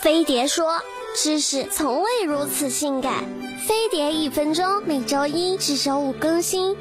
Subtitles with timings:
[0.00, 0.80] 飞碟说
[1.14, 3.22] ：“知识从未如此性感。”
[3.68, 6.74] 飞碟一分钟，每周一至周五更新。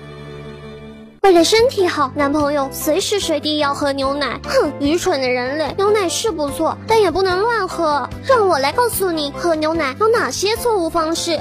[1.24, 4.40] 为了身体好，男朋友随时随地要喝牛奶。
[4.46, 5.74] 哼，愚蠢的人类！
[5.78, 8.08] 牛奶是不错，但也不能乱喝。
[8.26, 11.38] 让我来告诉你，喝牛奶有哪些错误方式。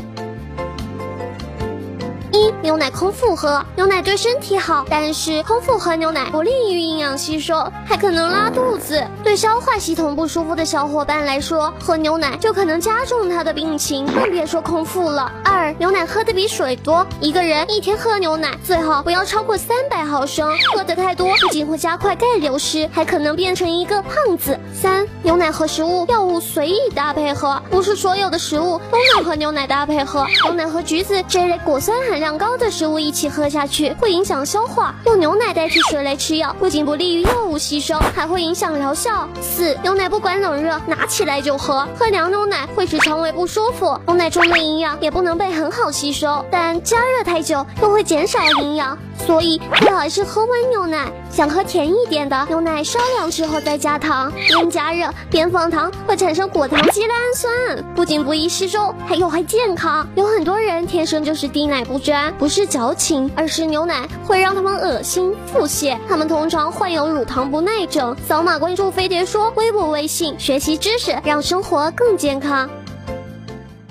[2.61, 9.03] 牛奶空腹喝，牛奶对身体好，但是空腹喝牛奶不利于营养吸收，还可能拉肚子。
[9.25, 15.33] 对消化系统不舒服的小伙伴来说，喝牛奶就可能加重他的病情，更别说空腹了。
[15.45, 24.59] 二牛奶喝的比水多，一个人一天喝牛奶最好不要超过三百毫升，喝的太多不仅会加快钙流失，还可能变成一个胖子。
[24.75, 32.19] 三牛奶和食物、药物随意搭配喝，不是所有的食物都能和牛奶搭配喝，牛奶和橘子这类果酸含。
[32.19, 39.29] 量高高的食物一起喝下去会影响消化，用牛奶代替水来吃药不仅不利于药物吸收，还会影响疗效。
[39.39, 48.97] 四、牛奶不管冷热，拿起来就喝，喝凉牛奶会使肠胃不舒服，牛奶中的营养也不能被很好吸收，但加热太久又会减少营养。
[49.27, 51.11] 所以最好是喝温牛奶。
[51.31, 60.09] 想喝甜一点的牛奶，稍凉之后再加糖，边加热边放糖会产生果糖基氨酸，不仅不易吸收，还有害健康。
[60.17, 65.97] 有很多人天生就是滴奶不沾，不是矫情，而是牛奶会让他们恶心、腹泻。
[66.09, 68.17] 他们通常患有乳糖不耐症。
[68.27, 72.69] 扫码关注飞碟说微博、微信，学习知识，让生活更健康。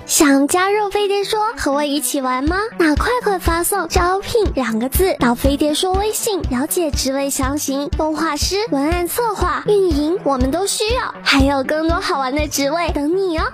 [0.08, 2.56] 想加入飞碟说和我一起玩吗？
[2.78, 7.90] 那快快发送“招聘”两个字到飞碟说微信，了解职位详情。
[7.90, 13.44] 动画师、文案策划、运营，我们都需要，还有更多好玩的职位等你哦。